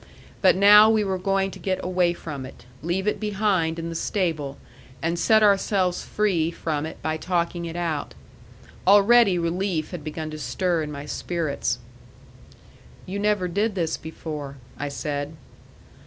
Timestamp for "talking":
7.17-7.65